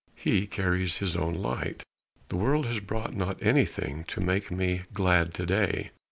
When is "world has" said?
2.35-2.79